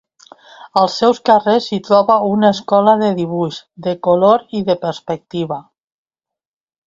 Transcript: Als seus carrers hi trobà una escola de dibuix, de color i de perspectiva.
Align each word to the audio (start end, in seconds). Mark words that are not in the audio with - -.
Als 0.83 0.93
seus 1.01 1.19
carrers 1.29 1.67
hi 1.75 1.77
trobà 1.87 2.15
una 2.29 2.49
escola 2.55 2.95
de 3.03 3.11
dibuix, 3.19 3.59
de 3.89 3.95
color 4.07 4.45
i 4.61 4.65
de 4.71 4.79
perspectiva. 4.87 5.59